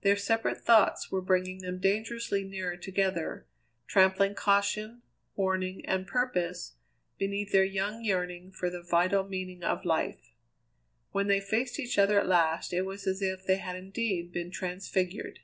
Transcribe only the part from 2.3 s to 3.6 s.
nearer together,